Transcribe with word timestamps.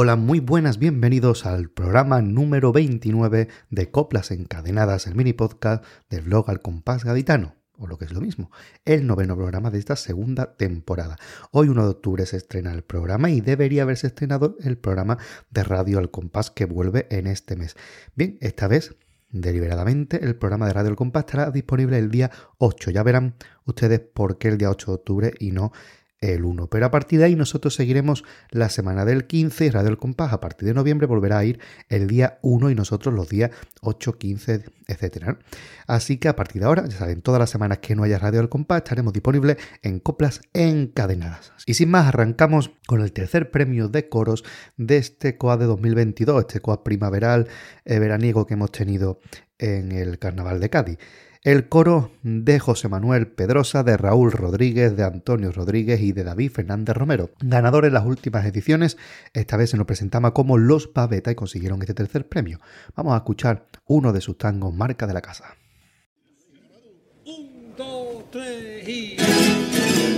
Hola, 0.00 0.14
muy 0.14 0.38
buenas, 0.38 0.78
bienvenidos 0.78 1.44
al 1.44 1.70
programa 1.70 2.22
número 2.22 2.70
29 2.70 3.48
de 3.68 3.90
Coplas 3.90 4.30
Encadenadas, 4.30 5.08
el 5.08 5.16
mini 5.16 5.32
podcast 5.32 5.84
del 6.08 6.22
blog 6.22 6.48
Al 6.48 6.62
Compás 6.62 7.02
Gaditano, 7.02 7.56
o 7.76 7.88
lo 7.88 7.98
que 7.98 8.04
es 8.04 8.12
lo 8.12 8.20
mismo, 8.20 8.52
el 8.84 9.08
noveno 9.08 9.34
programa 9.34 9.72
de 9.72 9.80
esta 9.80 9.96
segunda 9.96 10.54
temporada. 10.54 11.16
Hoy 11.50 11.68
1 11.68 11.82
de 11.82 11.90
octubre 11.90 12.26
se 12.26 12.36
estrena 12.36 12.70
el 12.70 12.84
programa 12.84 13.30
y 13.30 13.40
debería 13.40 13.82
haberse 13.82 14.06
estrenado 14.06 14.56
el 14.60 14.78
programa 14.78 15.18
de 15.50 15.64
Radio 15.64 15.98
Al 15.98 16.12
Compás 16.12 16.52
que 16.52 16.66
vuelve 16.66 17.08
en 17.10 17.26
este 17.26 17.56
mes. 17.56 17.74
Bien, 18.14 18.38
esta 18.40 18.68
vez 18.68 18.94
deliberadamente 19.30 20.24
el 20.24 20.36
programa 20.36 20.68
de 20.68 20.74
Radio 20.74 20.90
Al 20.90 20.96
Compás 20.96 21.24
estará 21.24 21.50
disponible 21.50 21.98
el 21.98 22.12
día 22.12 22.30
8. 22.58 22.92
Ya 22.92 23.02
verán 23.02 23.34
ustedes 23.64 23.98
por 23.98 24.38
qué 24.38 24.46
el 24.46 24.58
día 24.58 24.70
8 24.70 24.92
de 24.92 24.94
octubre 24.94 25.34
y 25.40 25.50
no 25.50 25.72
el 26.20 26.44
1. 26.44 26.68
Pero 26.68 26.86
a 26.86 26.90
partir 26.90 27.20
de 27.20 27.26
ahí 27.26 27.36
nosotros 27.36 27.74
seguiremos 27.74 28.24
la 28.50 28.68
semana 28.68 29.04
del 29.04 29.26
15 29.26 29.66
y 29.66 29.70
Radio 29.70 29.90
El 29.90 29.98
Compás 29.98 30.32
a 30.32 30.40
partir 30.40 30.68
de 30.68 30.74
noviembre 30.74 31.06
volverá 31.06 31.38
a 31.38 31.44
ir 31.44 31.60
el 31.88 32.06
día 32.06 32.38
1 32.42 32.70
y 32.70 32.74
nosotros 32.74 33.14
los 33.14 33.28
días 33.28 33.50
8, 33.82 34.18
15, 34.18 34.64
etc. 34.88 35.36
Así 35.86 36.18
que 36.18 36.28
a 36.28 36.36
partir 36.36 36.62
de 36.62 36.66
ahora, 36.66 36.86
ya 36.86 36.98
saben, 36.98 37.22
todas 37.22 37.38
las 37.38 37.50
semanas 37.50 37.78
que 37.78 37.94
no 37.94 38.02
haya 38.02 38.18
Radio 38.18 38.40
El 38.40 38.48
Compás 38.48 38.78
estaremos 38.78 39.12
disponibles 39.12 39.56
en 39.82 40.00
coplas 40.00 40.40
encadenadas. 40.52 41.52
Y 41.66 41.74
sin 41.74 41.90
más, 41.90 42.06
arrancamos 42.06 42.72
con 42.86 43.00
el 43.00 43.12
tercer 43.12 43.50
premio 43.50 43.88
de 43.88 44.08
coros 44.08 44.44
de 44.76 44.96
este 44.96 45.36
COA 45.36 45.56
de 45.56 45.66
2022, 45.66 46.40
este 46.40 46.60
COA 46.60 46.82
primaveral 46.82 47.48
eh, 47.84 47.98
veraniego 47.98 48.46
que 48.46 48.54
hemos 48.54 48.72
tenido 48.72 49.20
en 49.58 49.92
el 49.92 50.18
Carnaval 50.18 50.60
de 50.60 50.70
Cádiz. 50.70 50.98
El 51.48 51.70
coro 51.70 52.12
de 52.22 52.58
José 52.58 52.90
Manuel 52.90 53.26
Pedrosa, 53.26 53.82
de 53.82 53.96
Raúl 53.96 54.32
Rodríguez, 54.32 54.94
de 54.98 55.02
Antonio 55.02 55.50
Rodríguez 55.50 55.98
y 56.02 56.12
de 56.12 56.22
David 56.22 56.50
Fernández 56.50 56.94
Romero. 56.94 57.30
Ganador 57.40 57.86
en 57.86 57.94
las 57.94 58.04
últimas 58.04 58.44
ediciones, 58.44 58.98
esta 59.32 59.56
vez 59.56 59.70
se 59.70 59.78
nos 59.78 59.86
presentaba 59.86 60.34
como 60.34 60.58
Los 60.58 60.88
Paveta 60.88 61.30
y 61.30 61.34
consiguieron 61.34 61.80
este 61.80 61.94
tercer 61.94 62.28
premio. 62.28 62.60
Vamos 62.94 63.14
a 63.14 63.16
escuchar 63.16 63.64
uno 63.86 64.12
de 64.12 64.20
sus 64.20 64.36
tangos 64.36 64.74
marca 64.74 65.06
de 65.06 65.14
la 65.14 65.22
casa. 65.22 65.56
Un, 67.24 67.72
dos, 67.78 68.30
tres 68.30 68.86
y... 68.86 70.17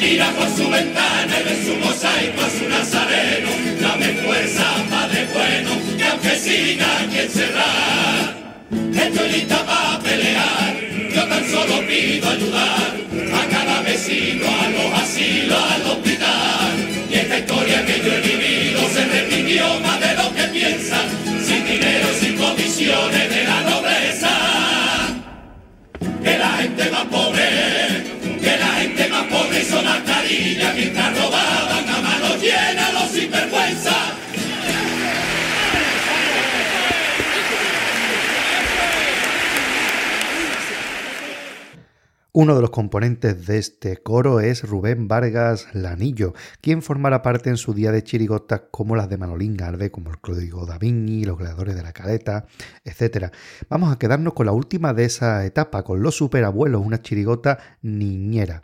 Mira 0.00 0.30
por 0.32 0.48
su 0.48 0.66
ventana 0.70 1.34
y 1.40 1.44
ve 1.44 1.62
su 1.62 1.76
mosaico 1.76 2.40
a 2.40 2.50
su 2.50 2.66
nazareno. 2.68 3.50
Dame 3.82 4.06
fuerza, 4.24 4.64
Padre 4.90 5.28
bueno, 5.34 5.70
que 5.98 6.04
aunque 6.04 6.36
siga 6.36 7.00
aquí 7.00 7.18
encerrar, 7.18 8.34
estoy 8.94 9.28
lista 9.28 9.58
para 9.66 9.98
pelear. 10.00 10.76
Yo 11.14 11.22
tan 11.28 11.44
solo 11.50 11.86
pido 11.86 12.30
ayudar 12.30 12.96
a 13.34 13.46
cada 13.50 13.82
vecino, 13.82 14.46
a 14.46 14.70
los 14.70 15.00
asilos, 15.02 15.62
al 15.70 15.82
hospital. 15.82 16.72
Y 17.10 17.14
esta 17.16 17.38
historia 17.38 17.84
que 17.84 18.00
yo 18.02 18.12
he 18.14 18.20
vivido 18.20 18.80
se 18.88 19.04
repitió 19.04 19.80
más 19.80 20.00
de 20.00 20.14
lo 20.14 20.34
que 20.34 20.44
piensan, 20.44 21.06
sin 21.44 21.62
dinero, 21.66 22.08
sin 22.18 22.36
condiciones 22.38 23.28
de 23.28 23.44
la 23.44 23.60
nobleza. 23.68 24.30
Que 26.24 26.38
la 26.38 26.48
gente 26.56 26.90
más 26.90 27.04
pobre 27.04 27.39
uno 42.32 42.54
de 42.54 42.62
los 42.62 42.70
componentes 42.70 43.46
de 43.46 43.58
este 43.58 43.98
coro 43.98 44.40
es 44.40 44.62
Rubén 44.62 45.08
Vargas 45.08 45.66
Lanillo, 45.74 46.32
quien 46.62 46.80
formará 46.80 47.20
parte 47.20 47.50
en 47.50 47.58
su 47.58 47.74
día 47.74 47.92
de 47.92 48.02
chirigotas 48.02 48.62
como 48.70 48.96
las 48.96 49.10
de 49.10 49.18
Manolín 49.18 49.58
Garde, 49.58 49.90
como 49.90 50.10
el 50.10 50.20
Código 50.20 50.64
da 50.64 50.78
Vinci, 50.78 51.24
los 51.24 51.36
Gladiadores 51.36 51.74
de 51.74 51.82
la 51.82 51.92
Caleta, 51.92 52.46
etc. 52.84 53.30
Vamos 53.68 53.92
a 53.92 53.98
quedarnos 53.98 54.32
con 54.32 54.46
la 54.46 54.52
última 54.52 54.94
de 54.94 55.04
esa 55.04 55.44
etapa, 55.44 55.82
con 55.82 56.02
los 56.02 56.14
superabuelos, 56.14 56.80
una 56.82 57.02
chirigota 57.02 57.58
niñera 57.82 58.62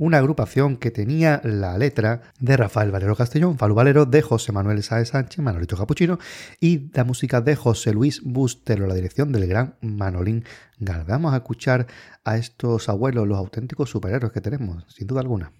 una 0.00 0.16
agrupación 0.16 0.78
que 0.78 0.90
tenía 0.90 1.42
la 1.44 1.76
letra 1.76 2.22
de 2.40 2.56
Rafael 2.56 2.90
Valero 2.90 3.14
Castellón, 3.14 3.58
Falu 3.58 3.74
Valero, 3.74 4.06
de 4.06 4.22
José 4.22 4.50
Manuel 4.50 4.82
Sáez 4.82 5.10
Sánchez, 5.10 5.40
Manolito 5.40 5.76
Capuchino 5.76 6.18
y 6.58 6.90
la 6.94 7.04
música 7.04 7.42
de 7.42 7.54
José 7.54 7.92
Luis 7.92 8.22
Bustelo, 8.24 8.86
la 8.86 8.94
dirección 8.94 9.30
del 9.30 9.46
gran 9.46 9.76
Manolín 9.82 10.44
Gal. 10.78 11.04
Vamos 11.06 11.34
a 11.34 11.36
escuchar 11.36 11.86
a 12.24 12.38
estos 12.38 12.88
abuelos, 12.88 13.28
los 13.28 13.36
auténticos 13.36 13.90
superhéroes 13.90 14.32
que 14.32 14.40
tenemos, 14.40 14.86
sin 14.88 15.06
duda 15.06 15.20
alguna. 15.20 15.52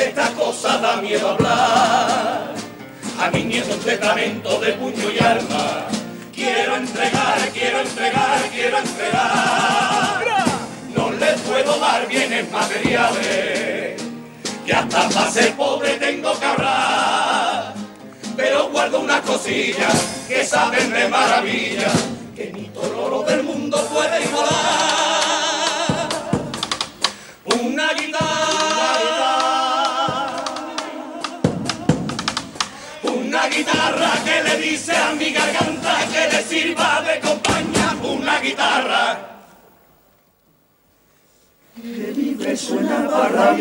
De 0.00 0.08
esta 0.08 0.32
cosa 0.32 0.78
da 0.78 0.96
miedo 0.96 1.28
hablar. 1.28 2.54
A 3.18 3.30
mi 3.30 3.44
nieto 3.44 3.74
un 3.74 3.80
testamento 3.80 4.58
de 4.58 4.72
puño 4.72 5.10
y 5.10 5.18
alma, 5.22 5.88
quiero 6.34 6.76
entregar, 6.76 7.38
quiero 7.52 7.80
entregar, 7.80 8.40
quiero 8.50 8.78
entregar. 8.78 10.24
No 10.96 11.10
les 11.10 11.38
puedo 11.40 11.78
dar 11.78 12.08
bienes 12.08 12.50
materiales 12.50 14.02
y 14.66 14.72
hasta 14.72 15.08
para 15.10 15.30
ser 15.30 15.54
pobre 15.54 15.90
tengo 15.98 16.38
que 16.38 16.46
ahorrar. 16.46 17.74
Pero 18.36 18.70
guardo 18.70 19.00
una 19.00 19.20
cosilla 19.20 19.88
que 20.26 20.42
saben 20.44 20.90
de 20.94 21.08
maravilla, 21.08 21.90
que 22.34 22.50
ni 22.54 22.68
todo 22.68 23.04
oro 23.04 23.22
del 23.22 23.42
mundo 23.42 23.76
puede 23.92 24.24
igualar. 24.24 25.60
Una 27.62 27.92
guitarra, 27.92 28.09
dice 34.60 34.94
a 34.94 35.12
mi 35.12 35.32
garganta 35.32 35.98
que 36.12 36.36
le 36.36 36.42
sirva 36.44 37.02
de 37.02 37.20
compañía, 37.20 37.96
una 38.02 38.40
guitarra. 38.40 39.18
Que 41.76 42.12
libre 42.12 42.56
suena 42.56 43.08
para 43.10 43.56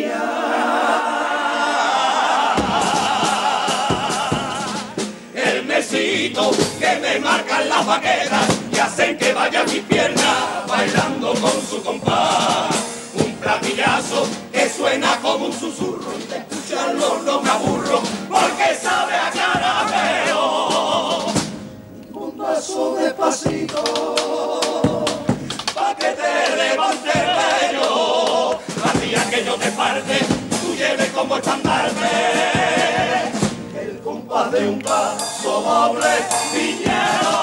El 5.35 5.65
mesito 5.65 6.51
que 6.79 6.95
me 6.97 7.19
marcan 7.19 7.69
las 7.69 7.85
vaqueras 7.85 8.47
y 8.73 8.77
hacen 8.77 9.17
que 9.17 9.33
vaya 9.33 9.63
mi 9.63 9.79
pierna 9.79 10.65
bailando 10.67 11.33
con 11.35 11.61
su 11.61 11.81
compás. 11.81 12.75
Un 13.15 13.33
platillazo 13.37 14.27
que 14.51 14.69
suena 14.69 15.17
como 15.21 15.45
un 15.45 15.53
susurro 15.53 16.13
y 16.19 16.27
de 16.27 16.37
escucharlo 16.39 17.21
no 17.23 17.41
me 17.41 17.49
aburro 17.49 18.01
porque 18.29 18.75
sabe 18.75 19.15
a 19.15 19.31
paso 22.69 22.95
despacito 22.95 23.83
pa' 25.73 25.95
que 25.95 26.09
te 26.19 26.55
levante 26.55 27.09
el 27.09 27.29
pelo. 27.71 28.59
Que 29.29 29.45
yo 29.45 29.55
te 29.55 29.71
parte, 29.71 30.19
tú 30.61 30.75
lleves 30.75 31.09
como 31.11 31.37
estandarte. 31.37 32.09
El 33.79 33.99
compás 33.99 34.51
de 34.51 34.67
un 34.67 34.79
paso 34.79 35.61
doble 35.61 36.07
chirigotero. 36.51 37.39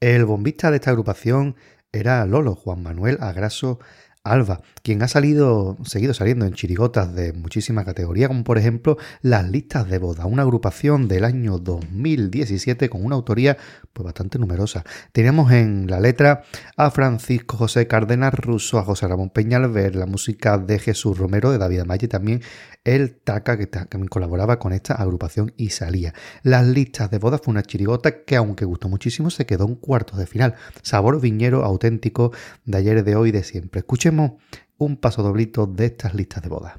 El 0.00 0.24
bombista 0.24 0.70
de 0.70 0.76
esta 0.76 0.90
agrupación 0.90 1.56
era 1.92 2.26
Lolo, 2.26 2.54
Juan 2.54 2.82
Manuel 2.82 3.18
Agraso 3.20 3.78
Alba, 4.24 4.60
quien 4.84 5.02
ha 5.02 5.08
salido, 5.08 5.76
seguido 5.84 6.14
saliendo 6.14 6.46
en 6.46 6.52
chirigotas 6.52 7.12
de 7.12 7.32
muchísima 7.32 7.84
categoría, 7.84 8.28
como 8.28 8.44
por 8.44 8.56
ejemplo 8.56 8.96
Las 9.20 9.50
Listas 9.50 9.88
de 9.88 9.98
Boda, 9.98 10.26
una 10.26 10.42
agrupación 10.42 11.08
del 11.08 11.24
año 11.24 11.58
2017 11.58 12.88
con 12.88 13.04
una 13.04 13.16
autoría 13.16 13.56
pues 13.92 14.04
bastante 14.04 14.38
numerosa. 14.38 14.84
Teníamos 15.10 15.50
en 15.50 15.90
la 15.90 15.98
letra 15.98 16.44
a 16.76 16.92
Francisco 16.92 17.56
José 17.56 17.88
Cárdenas 17.88 18.32
Russo, 18.34 18.78
a 18.78 18.84
José 18.84 19.08
Ramón 19.08 19.30
Peñalver, 19.30 19.96
la 19.96 20.06
música 20.06 20.56
de 20.56 20.78
Jesús 20.78 21.18
Romero, 21.18 21.50
de 21.50 21.58
David 21.58 21.80
Amaya 21.80 22.04
y 22.04 22.08
también 22.08 22.42
el 22.84 23.14
Taca, 23.14 23.56
que 23.56 23.66
también 23.66 24.08
colaboraba 24.08 24.58
con 24.58 24.72
esta 24.72 24.94
agrupación 24.94 25.52
y 25.56 25.70
salía. 25.70 26.14
Las 26.42 26.66
Listas 26.66 27.10
de 27.10 27.18
Boda 27.18 27.38
fue 27.38 27.52
una 27.52 27.62
chirigota 27.62 28.24
que, 28.24 28.36
aunque 28.36 28.64
gustó 28.64 28.88
muchísimo, 28.88 29.30
se 29.30 29.46
quedó 29.46 29.66
en 29.66 29.76
cuartos 29.76 30.18
de 30.18 30.26
final. 30.26 30.54
Sabor 30.82 31.20
viñero 31.20 31.64
auténtico 31.64 32.32
de 32.64 32.78
ayer, 32.78 33.04
de 33.04 33.16
hoy, 33.16 33.30
de 33.30 33.44
siempre. 33.44 33.82
Escuchemos 34.12 34.32
un 34.76 34.96
paso 34.96 35.22
doblito 35.22 35.66
de 35.66 35.86
estas 35.86 36.14
listas 36.14 36.42
de 36.42 36.48
boda. 36.50 36.78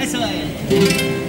Eso 0.00 0.18
es. 0.24 1.26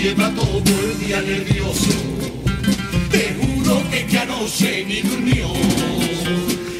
Lleva 0.00 0.30
todo 0.30 0.62
el 0.80 0.98
día 0.98 1.20
nervioso. 1.20 2.09
Anoche 4.40 4.86
ni 4.86 5.02
durmió. 5.02 5.48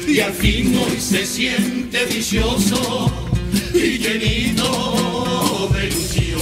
Y 0.07 0.19
al 0.19 0.33
fin 0.33 0.75
hoy 0.75 0.99
se 0.99 1.23
siente 1.27 2.05
vicioso 2.05 3.11
y 3.71 3.99
llenito 3.99 5.69
de 5.71 5.85
ilusión. 5.85 6.41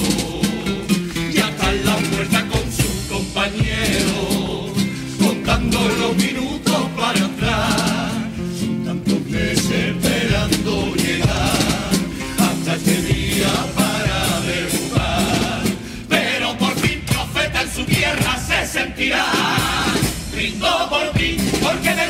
Ya 1.33 1.50
está 1.50 1.74
en 1.74 1.86
la 1.86 1.98
puerta 1.98 2.48
con 2.48 2.62
su 2.71 3.13
compañero, 3.13 4.74
contando 5.19 5.80
los 6.00 6.16
minutos 6.16 6.58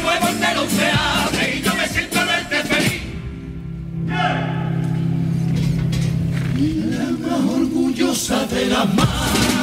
nuevo 0.10 0.40
telón 0.40 0.70
se 0.70 0.92
abre 0.92 1.58
y 1.58 1.62
yo 1.62 1.76
me 1.76 1.88
siento 1.88 2.20
verte 2.26 2.64
feliz. 2.64 3.02
Y 6.58 6.74
la 6.92 7.28
más 7.28 7.50
orgullosa 7.50 8.46
de 8.46 8.66
la 8.68 8.86
madre 8.86 9.59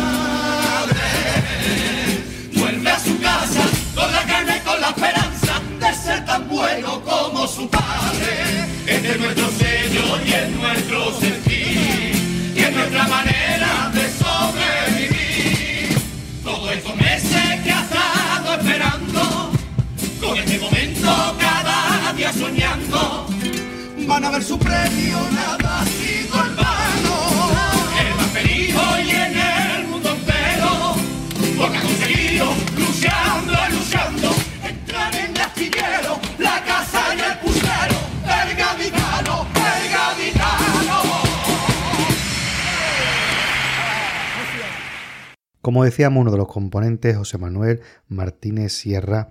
decíamos, 45.87 46.21
uno 46.21 46.31
de 46.31 46.38
los 46.38 46.49
componentes, 46.49 47.16
José 47.16 47.38
Manuel 47.38 47.81
Martínez 48.09 48.73
Sierra, 48.73 49.31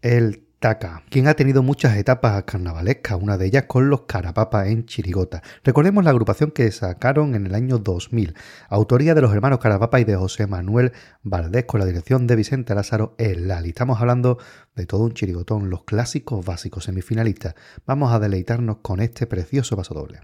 el 0.00 0.48
Taca, 0.62 1.02
quien 1.10 1.26
ha 1.26 1.34
tenido 1.34 1.64
muchas 1.64 1.96
etapas 1.96 2.44
carnavalescas, 2.44 3.18
una 3.20 3.36
de 3.36 3.46
ellas 3.46 3.64
con 3.66 3.90
los 3.90 4.02
Carapapas 4.02 4.68
en 4.68 4.86
Chirigota. 4.86 5.42
Recordemos 5.64 6.04
la 6.04 6.10
agrupación 6.10 6.52
que 6.52 6.70
sacaron 6.70 7.34
en 7.34 7.46
el 7.46 7.56
año 7.56 7.78
2000, 7.78 8.34
autoría 8.68 9.16
de 9.16 9.22
los 9.22 9.32
hermanos 9.34 9.58
Carapapa 9.58 9.98
y 9.98 10.04
de 10.04 10.14
José 10.14 10.46
Manuel 10.46 10.92
Valdés, 11.24 11.64
con 11.64 11.80
la 11.80 11.86
dirección 11.86 12.28
de 12.28 12.36
Vicente 12.36 12.76
Lázaro 12.76 13.16
El 13.18 13.48
Lali. 13.48 13.70
Estamos 13.70 14.00
hablando 14.00 14.38
de 14.76 14.86
todo 14.86 15.02
un 15.02 15.14
chirigotón, 15.14 15.68
los 15.68 15.82
clásicos 15.82 16.46
básicos 16.46 16.84
semifinalistas. 16.84 17.56
Vamos 17.84 18.12
a 18.12 18.20
deleitarnos 18.20 18.76
con 18.82 19.00
este 19.00 19.26
precioso 19.26 19.76
paso 19.76 19.94
doble. 19.94 20.20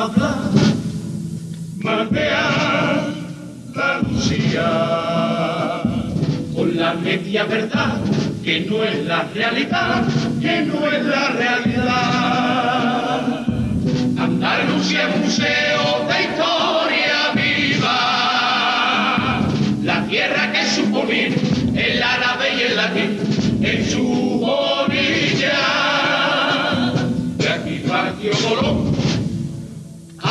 Hablar 0.00 0.38
más 1.78 2.10
de 2.10 2.30
Andalucía 3.74 4.70
con 6.54 6.76
la 6.76 6.94
media 6.94 7.44
verdad 7.44 8.00
que 8.44 8.60
no 8.60 8.84
es 8.84 9.04
la 9.06 9.24
realidad, 9.34 10.04
que 10.40 10.62
no 10.62 10.86
es 10.86 11.04
la 11.04 11.28
realidad. 11.30 11.98
Andalucía 14.18 15.08
es 15.08 15.16
museo 15.20 16.06
de 16.08 16.22
historia 16.22 16.47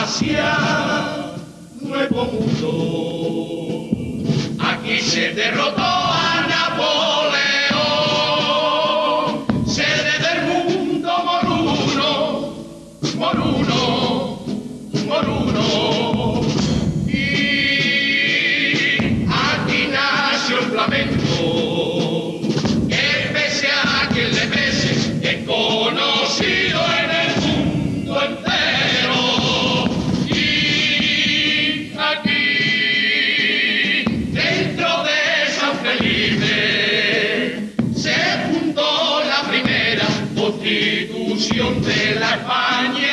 hacia 0.08 1.36
Nuevo 1.82 2.26
Mundo. 2.32 3.90
Aquí 4.58 5.02
se 5.02 5.34
derrotó 5.34 5.97
función 41.38 41.82
de 41.84 42.16
la 42.20 42.32
España. 42.32 43.07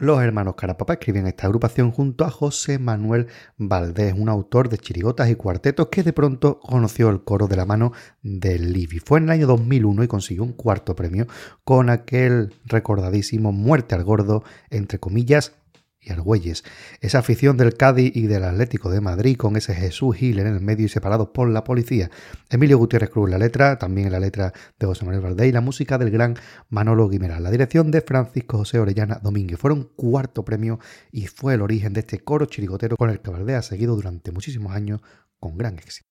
Los 0.00 0.22
hermanos 0.22 0.54
Carapapa 0.54 0.94
escriben 0.94 1.26
esta 1.26 1.46
agrupación 1.46 1.90
junto 1.90 2.24
a 2.24 2.30
José 2.30 2.78
Manuel 2.78 3.26
Valdés, 3.58 4.14
un 4.16 4.30
autor 4.30 4.70
de 4.70 4.78
chirigotas 4.78 5.28
y 5.28 5.34
cuartetos 5.34 5.88
que 5.88 6.02
de 6.02 6.14
pronto 6.14 6.58
conoció 6.58 7.10
el 7.10 7.22
coro 7.22 7.48
de 7.48 7.56
la 7.56 7.66
mano 7.66 7.92
de 8.22 8.58
Livi. 8.58 8.98
Fue 8.98 9.18
en 9.18 9.24
el 9.24 9.30
año 9.32 9.46
2001 9.46 10.04
y 10.04 10.08
consiguió 10.08 10.44
un 10.44 10.54
cuarto 10.54 10.96
premio 10.96 11.26
con 11.64 11.90
aquel 11.90 12.54
recordadísimo 12.64 13.52
Muerte 13.52 13.94
al 13.94 14.04
Gordo, 14.04 14.42
entre 14.70 14.98
comillas, 14.98 15.52
y 16.00 16.12
Argüelles. 16.12 16.64
Esa 17.00 17.18
afición 17.18 17.56
del 17.56 17.74
Cádiz 17.74 18.12
y 18.14 18.26
del 18.26 18.44
Atlético 18.44 18.90
de 18.90 19.00
Madrid 19.00 19.36
con 19.36 19.56
ese 19.56 19.74
Jesús 19.74 20.16
Gil 20.16 20.38
en 20.38 20.46
el 20.46 20.60
medio 20.60 20.86
y 20.86 20.88
separados 20.88 21.28
por 21.28 21.48
la 21.48 21.64
policía. 21.64 22.10
Emilio 22.48 22.78
Gutiérrez 22.78 23.10
Cruz 23.10 23.28
la 23.28 23.38
letra, 23.38 23.78
también 23.78 24.10
la 24.10 24.20
letra 24.20 24.52
de 24.78 24.86
José 24.86 25.04
Manuel 25.04 25.22
Valdés 25.22 25.48
y 25.48 25.52
la 25.52 25.60
música 25.60 25.98
del 25.98 26.10
gran 26.10 26.36
Manolo 26.68 27.08
Guimerá. 27.08 27.40
La 27.40 27.50
dirección 27.50 27.90
de 27.90 28.00
Francisco 28.00 28.58
José 28.58 28.78
Orellana 28.78 29.20
Domínguez. 29.22 29.58
Fueron 29.58 29.90
cuarto 29.94 30.44
premio 30.44 30.78
y 31.12 31.26
fue 31.26 31.54
el 31.54 31.62
origen 31.62 31.92
de 31.92 32.00
este 32.00 32.20
coro 32.20 32.46
chirigotero 32.46 32.96
con 32.96 33.10
el 33.10 33.20
que 33.20 33.30
Valdés 33.30 33.56
ha 33.56 33.62
seguido 33.62 33.94
durante 33.94 34.32
muchísimos 34.32 34.72
años 34.72 35.00
con 35.38 35.58
gran 35.58 35.78
éxito. 35.78 36.08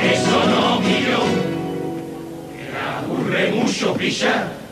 Eso 0.00 0.46
no, 0.46 0.80
mucho. 4.00 4.67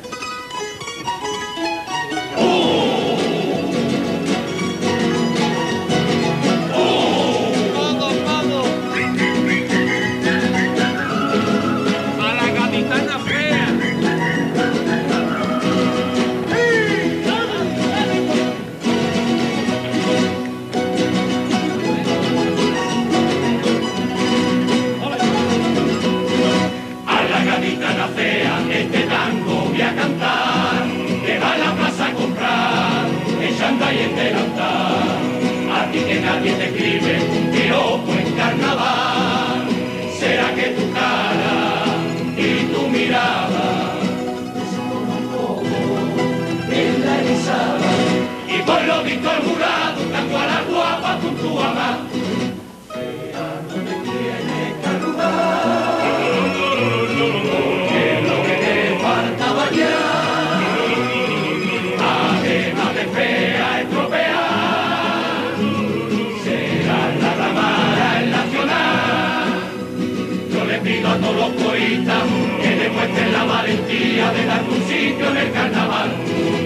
Pido 71.06 71.14
a 71.14 71.20
todos 71.20 71.36
los 71.36 71.62
coristas 71.62 72.22
que 72.62 72.76
demuestren 72.76 73.32
la 73.32 73.44
valentía 73.44 74.32
de 74.32 74.46
dar 74.46 74.62
un 74.62 74.82
sitio 74.82 75.30
en 75.30 75.36
el 75.36 75.52
carnaval 75.52 76.10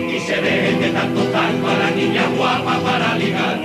y 0.08 0.20
se 0.20 0.40
dejen 0.40 0.80
de 0.80 0.90
tanto 0.90 1.24
tanto 1.24 1.68
a 1.68 1.74
la 1.74 1.90
niña 1.90 2.28
guapa 2.36 2.80
para 2.80 3.16
ligar. 3.16 3.60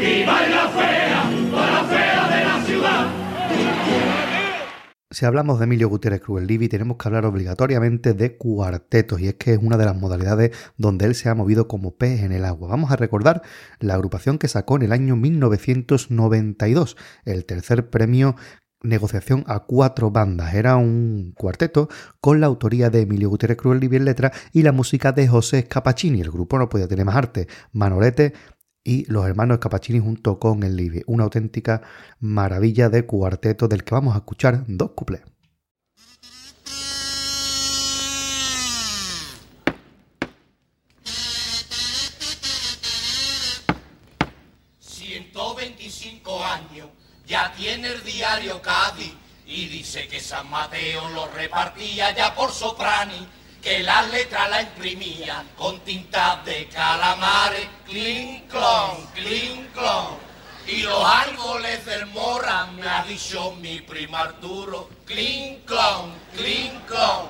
Y 0.00 0.24
baila 0.24 0.68
fea, 0.68 1.30
toda 1.50 1.70
la 1.70 1.84
fea 1.84 2.36
de 2.36 2.44
la 2.44 2.64
ciudad. 2.64 3.06
Si 5.10 5.24
hablamos 5.24 5.58
de 5.58 5.64
Emilio 5.64 5.88
Gutiérrez 5.88 6.20
Cruz 6.20 6.42
el 6.42 6.46
Livi, 6.46 6.68
tenemos 6.68 6.96
que 6.96 7.08
hablar 7.08 7.24
obligatoriamente 7.24 8.12
de 8.12 8.36
cuartetos, 8.36 9.20
y 9.20 9.28
es 9.28 9.34
que 9.34 9.54
es 9.54 9.58
una 9.60 9.76
de 9.76 9.86
las 9.86 9.96
modalidades 9.96 10.56
donde 10.76 11.06
él 11.06 11.14
se 11.14 11.28
ha 11.28 11.34
movido 11.34 11.66
como 11.66 11.96
pez 11.96 12.20
en 12.20 12.32
el 12.32 12.44
agua. 12.44 12.68
Vamos 12.68 12.92
a 12.92 12.96
recordar 12.96 13.42
la 13.80 13.94
agrupación 13.94 14.38
que 14.38 14.48
sacó 14.48 14.76
en 14.76 14.82
el 14.82 14.92
año 14.92 15.16
1992, 15.16 16.96
el 17.24 17.44
tercer 17.46 17.90
premio 17.90 18.36
negociación 18.82 19.44
a 19.46 19.60
cuatro 19.60 20.10
bandas. 20.10 20.54
Era 20.54 20.76
un 20.76 21.32
cuarteto 21.36 21.88
con 22.20 22.40
la 22.40 22.46
autoría 22.46 22.90
de 22.90 23.02
Emilio 23.02 23.28
Gutiérrez 23.28 23.58
Cruz 23.58 23.74
el 23.74 23.80
Livi 23.80 23.96
en 23.96 24.04
letra 24.04 24.32
y 24.52 24.62
la 24.62 24.72
música 24.72 25.12
de 25.12 25.28
José 25.28 25.62
Scapacini. 25.62 26.20
El 26.20 26.30
grupo 26.30 26.58
no 26.58 26.68
podía 26.68 26.88
tener 26.88 27.04
más 27.04 27.16
arte. 27.16 27.48
Manolete 27.72 28.34
y 28.84 29.04
los 29.10 29.26
hermanos 29.26 29.58
Capacini 29.58 29.98
junto 29.98 30.38
con 30.38 30.62
el 30.62 30.76
Livi. 30.76 31.02
Una 31.06 31.24
auténtica 31.24 31.82
maravilla 32.20 32.88
de 32.88 33.04
cuarteto 33.04 33.68
del 33.68 33.84
que 33.84 33.94
vamos 33.94 34.14
a 34.14 34.18
escuchar 34.18 34.64
dos 34.66 34.92
cuplés. 34.92 35.22
125 44.80 46.44
años, 46.44 46.88
ya 47.28 47.52
tiene 47.52 47.88
el 47.88 48.02
diario 48.02 48.60
Cádiz 48.62 49.12
y 49.46 49.66
dice 49.66 50.08
que 50.08 50.18
San 50.18 50.48
Mateo 50.48 51.08
lo 51.10 51.26
repartía 51.28 52.10
ya 52.12 52.34
por 52.34 52.50
Soprani, 52.52 53.28
que 53.62 53.80
las 53.80 54.08
letras 54.10 54.48
la 54.48 54.62
imprimía 54.62 55.44
con 55.56 55.78
tinta 55.80 56.40
de 56.44 56.68
calamares, 56.68 57.68
clink 57.86 58.48
clon, 58.48 59.06
clink 59.14 59.72
clon. 59.72 60.16
Y 60.66 60.82
los 60.82 61.04
árboles 61.04 61.84
del 61.84 62.06
Mora, 62.06 62.66
me 62.66 62.88
ha 62.88 63.02
dicho 63.04 63.52
mi 63.52 63.80
primo 63.82 64.16
Arturo, 64.16 64.88
clink 65.04 65.66
clon, 65.66 66.14
clink 66.34 66.86
clon. 66.86 67.28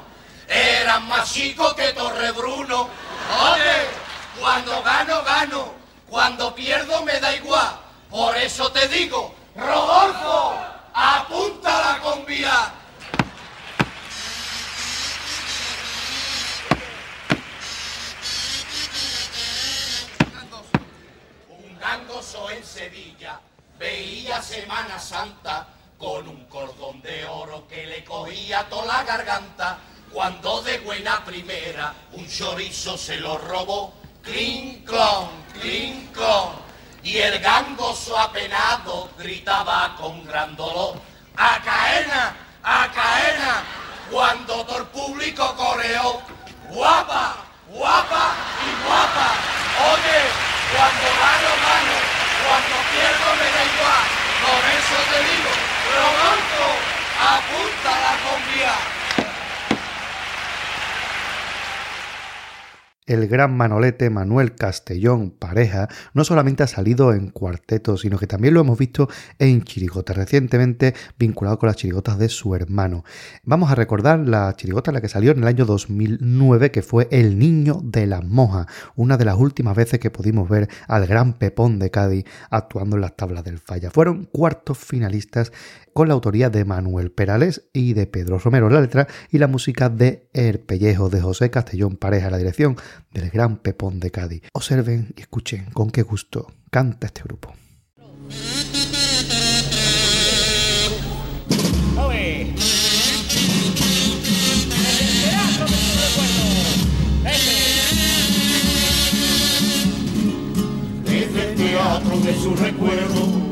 Eran 0.49 1.09
más 1.09 1.33
chicos 1.33 1.75
que 1.75 1.93
Torrebruno. 1.93 2.89
Oye, 3.53 3.87
cuando 4.39 4.83
gano, 4.83 5.23
gano. 5.25 5.75
Cuando 6.09 6.55
pierdo, 6.55 7.05
me 7.05 7.21
da 7.21 7.35
igual. 7.35 7.79
Por 8.11 8.37
eso 8.37 8.73
te 8.73 8.89
digo, 8.89 9.35
Rodolfo, 9.59 10.55
apúntala 10.95 11.99
con 12.01 12.25
vía. 12.25 12.73
Un 21.49 21.79
gangoso 21.81 22.51
en 22.51 22.65
Sevilla 22.65 23.41
veía 23.77 24.41
Semana 24.41 25.01
Santa 25.01 25.67
con 25.99 26.29
un 26.29 26.45
cordón 26.45 27.03
de 27.03 27.25
oro 27.25 27.67
que 27.67 27.85
le 27.87 28.05
cogía 28.05 28.69
toda 28.69 28.87
la 28.87 29.03
garganta. 29.03 29.79
Cuando 30.13 30.63
de 30.63 30.79
buena 30.79 31.25
primera 31.25 31.93
un 32.13 32.29
chorizo 32.29 32.97
se 32.97 33.17
lo 33.17 33.37
robó, 33.39 33.93
clink 34.23 34.87
clon, 34.87 35.29
clink 35.61 36.13
clon. 36.13 36.68
Y 37.09 37.17
el 37.17 37.39
gangoso 37.39 38.19
apenado 38.19 39.09
gritaba 39.17 39.97
con 39.97 40.27
gran 40.27 40.55
dolor, 40.57 41.01
¡A 41.39 41.59
caena! 41.63 42.37
¡A 42.63 42.87
caena! 42.93 43.63
Cuando 44.11 44.63
todo 44.67 44.77
el 44.77 44.87
público 44.89 45.57
coreó, 45.57 46.21
¡Guapa! 46.69 47.37
¡Guapa! 47.71 48.35
y 48.61 48.85
guapa! 48.85 49.29
Oye, 49.89 50.21
cuando 50.71 51.07
gano, 51.25 51.51
gano, 51.65 51.97
cuando 52.45 52.77
pierdo 52.93 53.29
me 53.41 53.49
da 53.57 53.63
igual. 53.73 54.07
Por 54.45 54.63
eso 54.77 54.97
te 55.09 55.19
digo, 55.31 55.53
Rodolfo, 55.97 56.67
apunta 57.25 57.91
la 58.05 58.15
convía. 58.21 58.98
El 63.09 63.27
gran 63.27 63.57
manolete 63.57 64.11
Manuel 64.11 64.55
Castellón 64.55 65.31
Pareja 65.31 65.89
no 66.15 66.25
solamente 66.25 66.63
ha 66.63 66.67
salido 66.67 67.13
en 67.13 67.31
cuarteto, 67.31 67.97
sino 67.97 68.19
que 68.19 68.27
también 68.27 68.55
lo 68.55 68.61
hemos 68.61 68.79
visto 68.79 69.09
en 69.39 69.63
chirigotas, 69.63 70.17
recientemente 70.17 70.95
vinculado 71.19 71.59
con 71.59 71.69
las 71.69 71.77
chirigotas 71.77 72.19
de 72.19 72.29
su 72.29 72.55
hermano. 72.55 73.05
Vamos 73.45 73.71
a 73.71 73.75
recordar 73.75 74.21
la 74.21 74.55
chirigota 74.55 74.93
la 74.93 75.01
que 75.01 75.09
salió 75.09 75.33
en 75.33 75.39
el 75.39 75.47
año 75.47 75.65
2009, 75.65 76.71
que 76.71 76.83
fue 76.83 77.09
El 77.11 77.39
Niño 77.39 77.81
de 77.83 78.07
la 78.07 78.21
Moja, 78.21 78.67
una 78.95 79.17
de 79.17 79.25
las 79.25 79.37
últimas 79.37 79.75
veces 79.75 79.99
que 79.99 80.11
pudimos 80.11 80.49
ver 80.49 80.69
al 80.87 81.07
gran 81.07 81.33
Pepón 81.33 81.79
de 81.79 81.91
Cádiz 81.91 82.25
actuando 82.51 82.97
en 82.97 83.03
las 83.03 83.17
tablas 83.17 83.45
del 83.45 83.59
Falla. 83.59 83.91
Fueron 83.91 84.25
cuartos 84.25 84.79
finalistas 84.79 85.53
con 85.93 86.07
la 86.07 86.15
autoría 86.15 86.49
de 86.49 86.65
Manuel 86.65 87.11
Perales 87.11 87.69
y 87.73 87.95
de 87.95 88.07
Pedro 88.07 88.39
Romero 88.39 88.71
la 88.71 88.81
letra 88.81 89.09
y 89.31 89.39
la 89.39 89.49
música 89.49 89.89
de 89.89 90.29
El 90.33 90.61
Pellejo 90.61 91.09
de 91.09 91.21
José 91.21 91.51
Castellón 91.51 91.97
Pareja 91.97 92.31
la 92.31 92.39
dirección 92.39 92.77
del 93.13 93.31
gran 93.31 93.57
Pepón 93.59 94.01
de 94.01 94.11
Cádiz. 94.11 94.43
Observen 94.53 95.15
y 95.17 95.23
escuchen 95.23 95.67
con 95.73 95.91
qué 95.91 96.03
gusto 96.03 96.53
canta 96.71 97.07
este 97.07 97.23
grupo. 97.23 97.55
Desde 111.05 111.51
el 111.51 111.57
teatro 111.57 112.21
de 112.21 112.35
su 112.35 112.55
recuerdo 112.55 113.49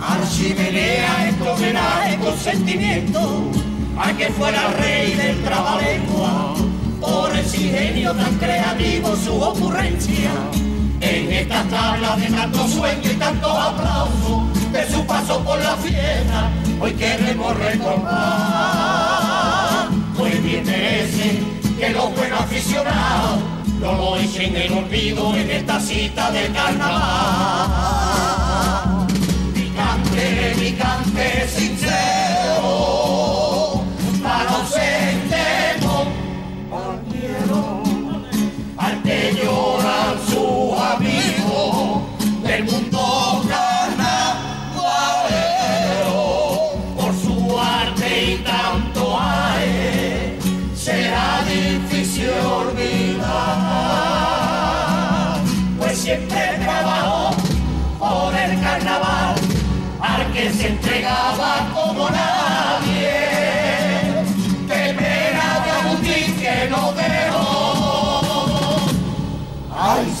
Archimenea 0.00 1.28
este 1.28 1.48
homenaje 1.48 2.18
con 2.18 2.36
sentimiento 2.38 3.50
a 3.96 4.16
que 4.16 4.28
fuera 4.28 4.72
rey 4.74 5.14
del 5.14 5.42
trabalengua 5.42 6.54
por 7.08 7.34
el 7.34 7.44
ingenio 7.44 8.12
tan 8.12 8.34
creativo 8.38 9.16
su 9.16 9.40
ocurrencia. 9.40 10.30
En 11.00 11.32
estas 11.32 11.68
tablas 11.68 12.20
de 12.20 12.26
tanto 12.26 12.66
sueño 12.68 13.10
y 13.10 13.14
tanto 13.14 13.48
aplauso 13.48 14.48
de 14.72 14.90
su 14.90 15.06
paso 15.06 15.40
por 15.44 15.58
la 15.60 15.76
fiesta 15.76 16.50
hoy 16.80 16.92
queremos 16.92 17.56
recordar. 17.56 18.28
Pues 20.16 20.42
bien 20.42 20.66
merece 20.66 21.40
que 21.78 21.90
los 21.90 22.14
buenos 22.14 22.40
aficionados 22.40 23.38
no 23.80 23.92
lo 23.92 24.16
echen 24.16 24.56
en 24.56 24.72
olvido 24.72 25.34
en 25.36 25.50
esta 25.50 25.78
cita 25.80 26.32
de 26.32 26.48
carnaval. 26.48 27.88
Mi 30.60 30.72
cante 30.72 31.46
sincero, 31.48 31.67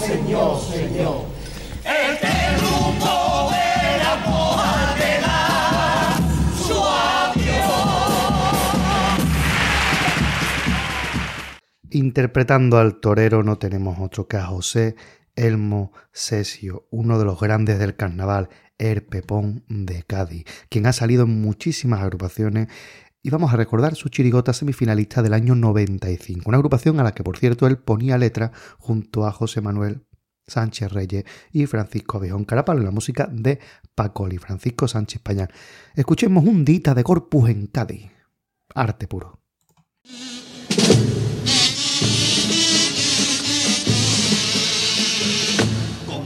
Señor, 0.08 0.58
Señor, 0.58 1.26
este 1.84 2.56
rumbo 2.56 3.50
de 3.50 3.98
la 3.98 4.16
moja 4.26 4.94
de 4.94 5.20
la 5.20 6.18
su 6.66 6.80
Interpretando 11.90 12.78
al 12.78 13.00
torero 13.00 13.42
no 13.42 13.58
tenemos 13.58 13.98
otro 14.00 14.26
que 14.26 14.38
a 14.38 14.46
José 14.46 14.96
Elmo 15.36 15.92
Cesio, 16.10 16.86
uno 16.88 17.18
de 17.18 17.26
los 17.26 17.38
grandes 17.38 17.78
del 17.78 17.94
carnaval, 17.94 18.48
el 18.78 19.02
Pepón 19.02 19.66
de 19.68 20.04
Cádiz, 20.04 20.46
quien 20.70 20.86
ha 20.86 20.94
salido 20.94 21.24
en 21.24 21.42
muchísimas 21.42 22.00
agrupaciones 22.00 22.68
y 23.22 23.30
vamos 23.30 23.52
a 23.52 23.56
recordar 23.56 23.94
su 23.94 24.08
chirigota 24.08 24.52
semifinalista 24.52 25.22
del 25.22 25.34
año 25.34 25.54
95, 25.54 26.44
una 26.46 26.56
agrupación 26.56 27.00
a 27.00 27.02
la 27.02 27.12
que 27.12 27.24
por 27.24 27.36
cierto 27.36 27.66
él 27.66 27.78
ponía 27.78 28.18
letra 28.18 28.52
junto 28.78 29.26
a 29.26 29.32
José 29.32 29.60
Manuel 29.60 30.04
Sánchez 30.46 30.92
Reyes 30.92 31.24
y 31.52 31.66
Francisco 31.66 32.18
Abejón 32.18 32.44
Carapalo 32.44 32.80
en 32.80 32.86
la 32.86 32.90
música 32.90 33.28
de 33.30 33.58
Pacoli, 33.94 34.38
Francisco 34.38 34.88
Sánchez 34.88 35.20
Pañán. 35.20 35.48
Escuchemos 35.94 36.44
un 36.44 36.64
dita 36.64 36.94
de 36.94 37.04
Corpus 37.04 37.50
en 37.50 37.66
Cádiz, 37.66 38.10
arte 38.74 39.06
puro. 39.08 39.40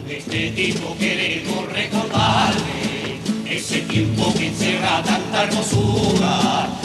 Este 0.09 0.51
tipo 0.53 0.97
queremos 0.99 1.73
recordarle 1.73 3.19
ese 3.47 3.83
tiempo 3.83 4.33
que 4.35 4.49
encierra 4.49 5.03
tanta 5.03 5.45
hermosura. 5.45 6.82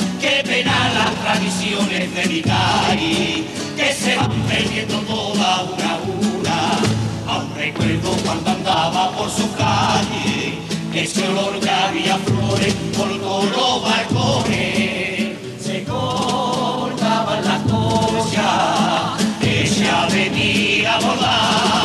Las 0.66 1.14
tradiciones 1.22 2.16
de 2.16 2.26
mi 2.26 2.42
calle, 2.42 3.44
que 3.76 3.94
se 3.94 4.16
van 4.16 4.32
perdiendo 4.50 4.98
toda 5.02 5.64
una 5.64 5.92
a 5.94 5.98
una. 5.98 7.32
Aún 7.32 7.54
recuerdo 7.56 8.10
cuando 8.26 8.50
andaba 8.50 9.12
por 9.12 9.30
su 9.30 9.54
calle, 9.54 10.58
ese 10.96 11.28
olor 11.28 11.60
que 11.60 11.70
había 11.70 12.18
flores 12.18 12.74
por 12.98 13.08
todos 13.20 13.52
los 13.52 13.84
balcones. 13.84 15.38
Se 15.62 15.84
cortaban 15.84 17.46
las 17.46 17.62
cosas, 17.72 19.22
ella 19.44 20.08
venía 20.12 20.96
a 20.96 21.00
bordar 21.00 21.77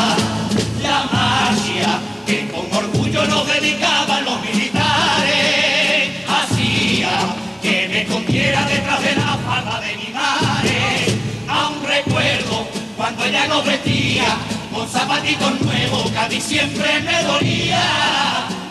ella 13.24 13.46
nos 13.46 13.64
vestía 13.64 14.36
con 14.72 14.88
zapatitos 14.88 15.60
nuevos, 15.60 16.10
que 16.10 16.18
a 16.18 16.28
mí 16.28 16.40
siempre 16.40 17.00
me 17.00 17.22
dolía. 17.24 17.82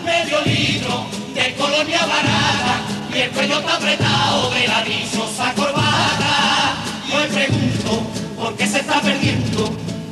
Medio 0.05 0.41
litro 0.41 1.05
de 1.33 1.53
colonia 1.55 1.99
barata 2.05 2.81
y 3.13 3.19
el 3.19 3.29
cuello 3.31 3.59
está 3.59 3.75
apretado 3.75 4.49
de 4.51 4.67
la 4.67 4.83
dichosa 4.83 5.53
corbata. 5.53 6.75
Y 7.07 7.15
hoy 7.15 7.27
pregunto, 7.27 8.03
¿por 8.37 8.55
qué 8.55 8.67
se 8.67 8.79
está 8.79 8.99
perdiendo 9.01 9.71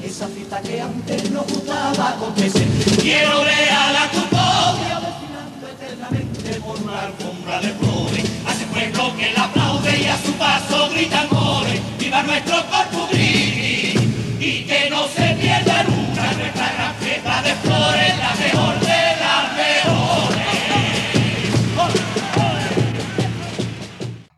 esa 0.10 0.28
cita 0.28 0.60
que 0.62 0.82
antes 0.82 1.32
nos 1.32 1.46
gustaba 1.48 2.10
acontecer. 2.10 2.68
Quiero 3.02 3.44
ver 3.44 3.70
a 3.70 3.92
la 3.92 4.08
custodia 4.10 5.00
desfilando 5.00 5.68
eternamente 5.68 6.60
por 6.62 6.76
una 6.82 7.02
alfombra 7.04 7.62
de 7.62 7.70
flores. 7.74 8.26
Hace 8.48 8.66
pueblo 8.66 9.16
que 9.18 9.32
la 9.34 9.44
aplaude 9.46 10.02
y 10.02 10.08
a 10.08 10.18
su 10.18 10.34
paso 10.34 10.90
gritan 10.90 11.30
goles. 11.30 11.80
¡Viva 12.00 12.24
nuestro 12.24 12.56
corpus 12.70 13.10
Christi! 13.12 13.69
Y 14.42 14.64
que 14.64 14.90
no 14.90 15.06
se 15.10 15.36
pierda 15.36 15.84
nunca 15.84 16.32
nuestra 16.32 16.94
fiesta 16.98 17.42
de 17.42 17.56
flores, 17.56 18.18
la 18.18 18.36
mejor 18.40 18.80
de 18.80 18.88
las 19.20 19.58
mejores. 19.58 20.40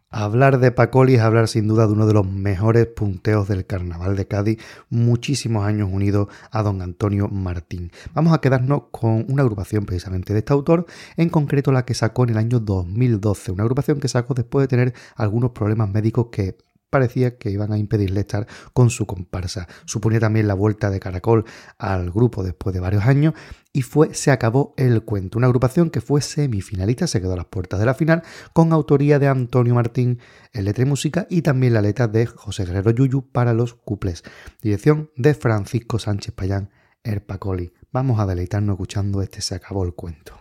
Hablar 0.10 0.60
de 0.60 0.72
Pacoli 0.72 1.16
es 1.16 1.22
hablar 1.22 1.48
sin 1.48 1.68
duda 1.68 1.86
de 1.86 1.94
uno 1.94 2.08
de 2.08 2.14
los 2.14 2.28
mejores 2.28 2.88
punteos 2.88 3.48
del 3.48 3.68
carnaval 3.68 4.16
de 4.16 4.28
Cádiz, 4.28 4.60
muchísimos 4.90 5.66
años 5.66 5.90
unido 5.92 6.30
a 6.50 6.64
don 6.64 6.82
Antonio 6.82 7.28
Martín. 7.28 7.92
Vamos 8.16 8.34
a 8.34 8.42
quedarnos 8.42 8.84
con 8.90 9.26
una 9.30 9.44
agrupación 9.44 9.86
precisamente 9.86 10.34
de 10.34 10.40
este 10.40 10.54
autor, 10.54 10.88
en 11.16 11.30
concreto 11.30 11.72
la 11.72 11.86
que 11.86 11.94
sacó 11.94 12.24
en 12.24 12.32
el 12.32 12.38
año 12.38 12.60
2012, 12.60 13.52
una 13.52 13.64
agrupación 13.64 14.00
que 14.00 14.08
sacó 14.08 14.34
después 14.34 14.64
de 14.64 14.68
tener 14.68 14.94
algunos 15.16 15.52
problemas 15.52 15.90
médicos 15.90 16.28
que 16.32 16.56
parecía 16.92 17.38
que 17.38 17.50
iban 17.50 17.74
a 17.74 17.80
impedirle 17.80 18.20
estar 18.20 18.46
con 18.74 18.92
su 18.92 19.08
comparsa. 19.08 19.68
Suponía 19.86 20.20
también 20.20 20.48
la 20.48 20.54
vuelta 20.54 20.92
de 20.92 21.00
Caracol 21.00 21.46
al 21.80 22.12
grupo 22.12 22.44
después 22.44 22.76
de 22.76 22.80
varios 22.80 23.06
años 23.06 23.34
y 23.74 23.84
fue 23.84 24.14
Se 24.14 24.32
acabó 24.32 24.74
el 24.78 25.04
cuento, 25.04 25.38
una 25.38 25.48
agrupación 25.48 25.90
que 25.90 26.02
fue 26.02 26.22
semifinalista, 26.22 27.08
se 27.08 27.22
quedó 27.22 27.34
a 27.34 27.38
las 27.38 27.46
puertas 27.46 27.80
de 27.80 27.86
la 27.86 27.94
final, 27.94 28.22
con 28.54 28.74
autoría 28.74 29.18
de 29.18 29.28
Antonio 29.28 29.74
Martín 29.74 30.20
en 30.54 30.66
letra 30.66 30.84
y 30.84 30.88
música 30.88 31.26
y 31.30 31.42
también 31.42 31.74
la 31.74 31.82
letra 31.82 32.08
de 32.08 32.26
José 32.26 32.66
Guerrero 32.66 32.92
Yuyu 32.92 33.32
para 33.32 33.54
los 33.54 33.74
cuples. 33.74 34.24
Dirección 34.62 35.10
de 35.16 35.34
Francisco 35.34 36.00
Sánchez 36.00 36.34
Payán, 36.36 36.70
Erpacoli. 37.04 37.74
Vamos 37.92 38.20
a 38.20 38.26
deleitarnos 38.26 38.74
escuchando 38.74 39.22
este 39.22 39.42
Se 39.42 39.56
acabó 39.56 39.86
el 39.86 39.94
cuento. 39.94 40.41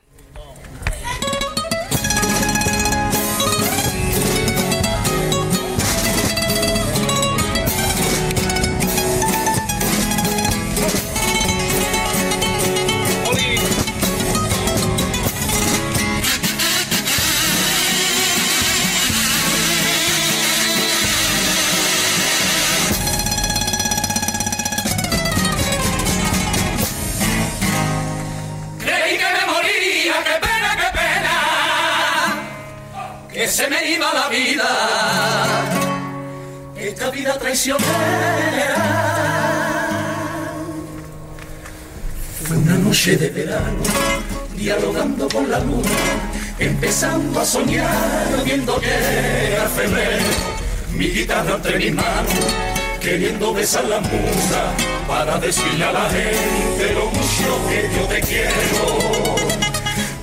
Queriendo 53.40 53.54
besar 53.54 53.84
la 53.84 54.00
musa, 54.00 54.74
para 55.08 55.38
decirle 55.38 55.84
a 55.84 55.92
la 55.92 56.10
gente 56.10 56.92
lo 56.92 57.06
mucho 57.06 57.68
que 57.68 57.90
yo 57.96 58.06
te 58.06 58.20
quiero. 58.20 59.34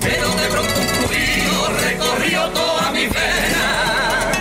Pero 0.00 0.28
de 0.28 0.46
pronto 0.48 0.80
un 0.80 0.88
fluido 0.88 1.68
recorrió 1.82 2.48
toda 2.50 2.90
mi 2.92 3.06
vena, 3.06 4.32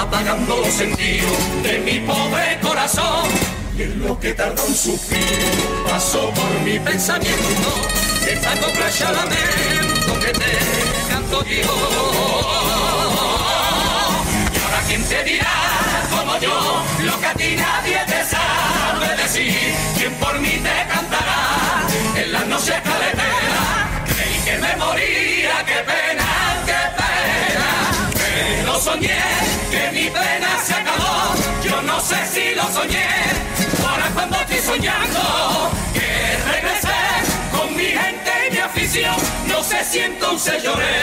apagando 0.00 0.56
los 0.56 0.74
sentidos 0.74 1.62
de 1.62 1.78
mi 1.78 2.00
pobre 2.00 2.58
corazón. 2.60 3.28
Y 3.76 3.82
en 3.82 4.06
lo 4.06 4.18
que 4.18 4.34
tardó 4.34 4.64
un 4.64 4.74
suspiro 4.74 5.84
pasó 5.88 6.30
por 6.30 6.60
mi 6.64 6.78
pensamiento 6.78 7.70
esta 8.28 8.50
copla 8.60 9.12
lamento 9.12 10.20
que 10.20 10.32
te 10.32 10.58
canto 11.08 11.44
yo. 11.44 11.62
Y 14.52 14.58
ahora 14.58 14.82
quién 14.88 15.02
te 15.04 15.24
dirá 15.24 15.51
como 16.40 16.84
lo 17.04 17.20
que 17.20 17.26
a 17.26 17.34
ti 17.34 17.56
nadie 17.56 17.98
te 18.06 18.24
sabe 18.24 19.16
decir, 19.22 19.74
quién 19.96 20.12
por 20.14 20.38
mí 20.40 20.50
te 20.50 20.86
cantará 20.88 21.82
en 22.16 22.32
las 22.32 22.46
noches 22.46 22.80
caleteras. 22.82 23.82
Creí 24.06 24.40
que 24.44 24.58
me 24.58 24.76
moría, 24.76 25.64
qué 25.66 25.78
pena, 25.92 26.28
qué 26.64 26.82
pena. 27.00 27.68
Pero 28.14 28.80
soñé 28.80 29.22
que 29.70 29.90
mi 29.92 30.10
pena 30.10 30.48
se 30.64 30.74
acabó. 30.74 31.34
Yo 31.62 31.82
no 31.82 32.00
sé 32.00 32.16
si 32.32 32.54
lo 32.54 32.64
soñé. 32.72 33.08
Ahora 33.86 34.10
cuando 34.14 34.36
estoy 34.36 34.58
soñando 34.58 35.70
que 35.92 36.38
regresé 36.50 37.00
con 37.50 37.76
mi 37.76 37.86
gente 37.86 38.32
y 38.48 38.50
mi 38.52 38.58
afición. 38.58 39.16
No 39.46 39.62
sé 39.62 39.84
si 39.84 39.98
entonces 40.00 40.62
lloré, 40.62 40.96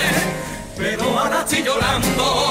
pero 0.75 1.19
ahora 1.19 1.41
estoy 1.41 1.63
llorando. 1.63 2.48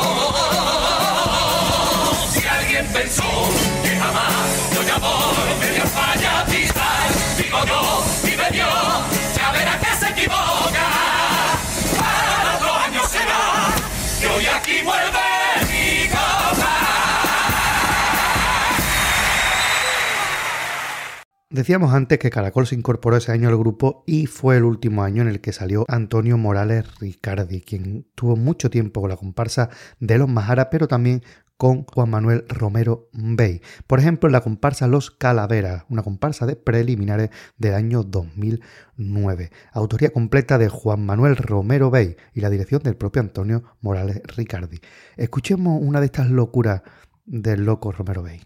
Decíamos 21.59 21.93
antes 21.93 22.21
que 22.21 22.31
Caracol 22.31 22.69
se 22.69 22.77
incorporó 22.77 23.17
ese 23.17 23.33
año 23.33 23.49
al 23.49 23.57
grupo 23.57 24.05
y 24.07 24.27
fue 24.27 24.59
el 24.59 24.63
último 24.63 25.03
año 25.03 25.23
en 25.23 25.29
el 25.29 25.41
que 25.41 25.53
salió 25.53 25.85
Antonio 25.89 26.39
Morales 26.39 26.85
Ricardi, 27.01 27.63
quien 27.63 28.07
tuvo 28.15 28.37
mucho 28.37 28.71
tiempo 28.71 29.01
con 29.01 29.11
la 29.11 29.17
comparsa 29.17 29.69
de 29.99 30.19
los 30.19 30.29
Majara, 30.29 30.71
pero 30.71 30.87
también 30.87 31.25
con 31.57 31.83
Juan 31.83 32.11
Manuel 32.11 32.45
Romero 32.49 33.09
Bey. 33.13 33.61
Por 33.89 33.99
ejemplo, 33.99 34.29
en 34.29 34.35
la 34.35 34.41
comparsa 34.43 34.87
Los 34.87 35.11
Calaveras, 35.11 35.85
una 35.89 36.05
comparsa 36.05 36.47
de 36.47 36.55
preliminares 36.55 37.31
del 37.57 37.75
año 37.75 38.05
2009. 38.05 39.51
Autoría 39.73 40.11
completa 40.11 40.59
de 40.59 40.69
Juan 40.69 41.05
Manuel 41.05 41.37
Romero 41.37 41.91
Bey 41.91 42.17
y 42.35 42.41
la 42.41 42.51
dirección 42.51 42.85
del 42.85 42.95
propio 42.95 43.21
Antonio 43.21 43.65
Morales 43.81 44.23
Ricardi. 44.37 44.79
Escuchemos 45.17 45.83
una 45.83 45.99
de 45.99 46.07
estas 46.07 46.31
locuras 46.31 46.83
del 47.27 47.65
loco 47.65 47.91
Romero 47.91 48.23
Bey. 48.23 48.43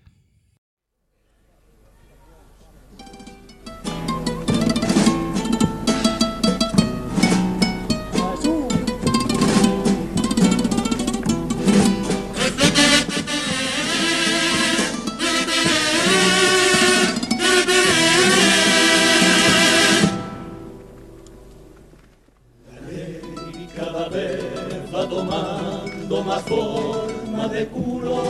Forma 26.52 27.48
de 27.48 27.66
culo. 27.66 28.22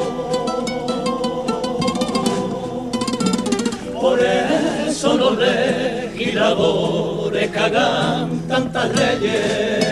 Por 4.00 4.18
eso 4.20 5.16
los 5.16 5.38
legisladores 5.38 7.50
cagan 7.50 8.40
tantas 8.48 8.90
leyes. 8.94 9.86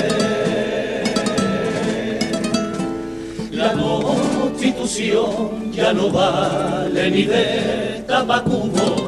La 3.52 3.72
constitución 3.72 5.72
ya 5.72 5.92
no 5.92 6.10
vale 6.10 7.10
ni 7.10 7.24
de 7.24 8.04
tabacubo 8.06 9.06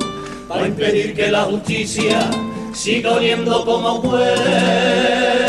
para 0.49 0.67
impedir 0.69 1.15
que 1.15 1.31
la 1.31 1.45
justicia 1.45 2.29
siga 2.75 3.13
oliendo 3.13 3.65
como 3.65 4.01
huele. 4.01 5.42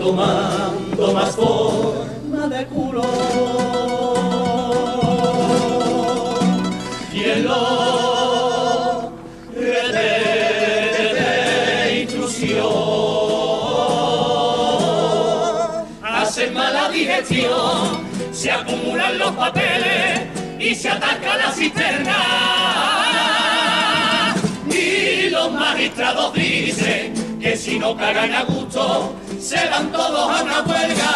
Tomando 0.00 1.12
más 1.12 1.36
forma 1.36 2.48
de 2.48 2.66
culo. 2.66 3.02
Y 7.12 7.22
redes 9.84 11.12
de 11.14 12.00
intrusión 12.00 12.66
hacen 16.02 16.54
mala 16.54 16.88
digestión, 16.88 18.08
se 18.32 18.50
acumulan 18.50 19.18
los 19.18 19.32
papeles 19.32 20.20
y 20.58 20.74
se 20.74 20.88
ataca 20.88 21.36
la 21.36 21.52
cisterna. 21.52 22.16
Y 24.70 25.28
los 25.28 25.52
magistrados 25.52 26.32
dicen 26.32 27.38
que 27.38 27.54
si 27.56 27.78
no 27.78 27.94
cagan 27.96 28.32
a 28.32 28.44
gusto, 28.44 29.14
se 29.40 29.68
van 29.70 29.90
todos 29.90 30.30
a 30.30 30.42
una 30.42 30.60
huelga. 30.62 31.10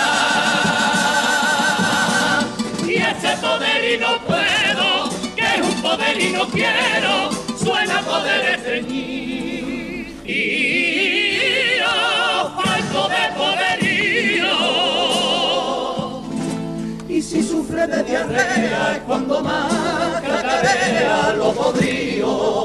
Y 2.86 2.94
ese 2.94 3.36
poder 3.40 3.92
y 3.92 3.98
no 3.98 4.18
puedo, 4.24 5.10
que 5.36 5.42
es 5.42 5.60
un 5.60 5.82
poder 5.82 6.20
y 6.20 6.32
no 6.32 6.46
quiero, 6.48 7.30
suena 7.62 8.00
poder 8.00 8.54
estreñir. 8.54 10.14
Y 10.26 11.80
falto 12.56 13.08
de 13.08 13.32
poderío. 13.36 14.54
Y 17.08 17.20
si 17.20 17.42
sufre 17.42 17.86
de 17.86 18.02
diarrea 18.04 18.92
es 18.96 19.02
cuando 19.02 19.40
más 19.42 20.20
cacarea 20.22 21.34
lo 21.36 21.52
podrío. 21.52 22.64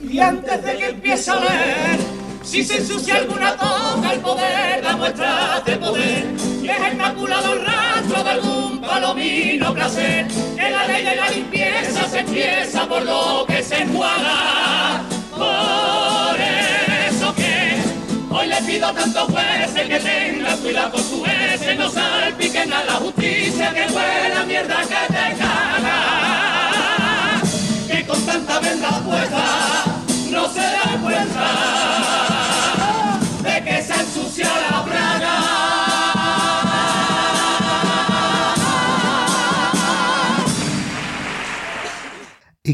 Y 0.00 0.18
antes 0.18 0.62
de 0.64 0.76
que 0.76 0.88
empiece 0.88 1.30
a 1.30 1.36
leer, 1.36 2.15
si 2.46 2.62
se 2.62 2.76
ensucia 2.78 3.16
alguna 3.16 3.56
toca 3.56 4.12
el 4.12 4.20
poder, 4.20 4.80
da 4.80 4.96
muestra 4.96 5.60
de 5.66 5.76
poder. 5.76 6.24
Y 6.62 6.68
es 6.68 6.92
inmaculado 6.92 7.54
el 7.54 7.66
rastro 7.66 8.22
de 8.22 8.30
algún 8.30 8.80
palomino 8.80 9.74
placer. 9.74 10.28
Que 10.28 10.70
la 10.70 10.86
ley 10.86 11.04
de 11.04 11.16
la 11.16 11.28
limpieza 11.28 12.08
se 12.08 12.20
empieza 12.20 12.86
por 12.86 13.04
lo 13.04 13.44
que 13.48 13.60
se 13.62 13.82
enjuaga. 13.82 15.02
Por 15.36 16.40
eso 16.40 17.34
que 17.34 17.82
Hoy 18.30 18.46
le 18.46 18.62
pido 18.62 18.86
a 18.86 18.92
tantos 18.92 19.24
jueces 19.24 19.88
que 19.88 19.98
tengan 19.98 20.56
cuidado 20.58 20.92
con 20.92 21.02
su 21.02 21.26
ese, 21.26 21.74
no 21.74 21.90
salpiquen 21.90 22.72
a 22.72 22.84
la 22.84 22.92
justicia, 22.94 23.72
que 23.72 23.88
fue 23.88 24.28
la 24.32 24.44
mierda 24.44 24.82
que 24.82 25.12
te 25.12 25.36
caga. 25.36 27.42
Que 27.88 28.06
con 28.06 28.24
tanta 28.24 28.60
verdad 28.60 29.02
puesta 29.02 29.95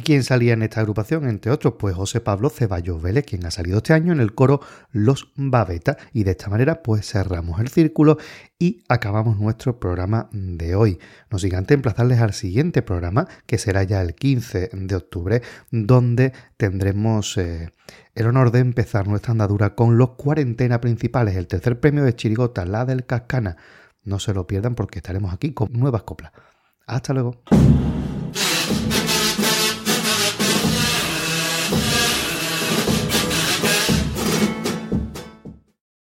Y 0.02 0.04
¿Y 0.04 0.04
quién 0.04 0.24
salía 0.24 0.54
en 0.54 0.62
esta 0.62 0.80
agrupación? 0.80 1.28
Entre 1.28 1.52
otros, 1.52 1.74
pues 1.78 1.94
José 1.94 2.20
Pablo 2.20 2.50
Ceballos 2.50 3.00
Vélez, 3.00 3.24
quien 3.24 3.46
ha 3.46 3.52
salido 3.52 3.76
este 3.76 3.92
año 3.92 4.12
en 4.12 4.18
el 4.18 4.34
coro 4.34 4.60
Los 4.90 5.30
Babeta. 5.36 5.96
Y 6.12 6.24
de 6.24 6.32
esta 6.32 6.50
manera, 6.50 6.82
pues 6.82 7.08
cerramos 7.08 7.60
el 7.60 7.68
círculo 7.68 8.18
y 8.58 8.82
acabamos 8.88 9.38
nuestro 9.38 9.78
programa 9.78 10.28
de 10.32 10.74
hoy. 10.74 10.98
Nos 11.30 11.42
gigante 11.42 11.74
emplazarles 11.74 12.20
al 12.20 12.32
siguiente 12.32 12.82
programa, 12.82 13.28
que 13.46 13.58
será 13.58 13.84
ya 13.84 14.02
el 14.02 14.16
15 14.16 14.70
de 14.72 14.96
octubre, 14.96 15.40
donde 15.70 16.32
tendremos 16.56 17.38
eh, 17.38 17.70
el 18.16 18.26
honor 18.26 18.50
de 18.50 18.58
empezar 18.58 19.06
nuestra 19.06 19.30
andadura 19.30 19.76
con 19.76 19.98
los 19.98 20.16
cuarentena 20.16 20.80
principales, 20.80 21.36
el 21.36 21.46
tercer 21.46 21.78
premio 21.78 22.02
de 22.02 22.16
Chirigota, 22.16 22.64
la 22.64 22.84
del 22.86 23.06
Cascana. 23.06 23.56
No 24.02 24.18
se 24.18 24.34
lo 24.34 24.48
pierdan 24.48 24.74
porque 24.74 24.98
estaremos 24.98 25.32
aquí 25.32 25.52
con 25.52 25.72
nuevas 25.72 26.02
coplas. 26.02 26.32
Hasta 26.88 27.12
luego. 27.12 27.40